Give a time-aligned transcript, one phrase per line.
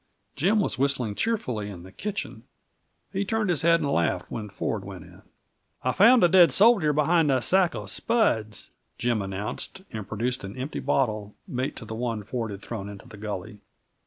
[0.35, 2.41] Jim was whistling cheerfully in the kitchen.
[3.13, 5.21] He turned his head and laughed when Ford went in.
[5.83, 10.57] "I found a dead soldier behind the sack of spuds," Jim announced, and produced an
[10.57, 13.59] empty bottle, mate to the one Ford had thrown into the gully.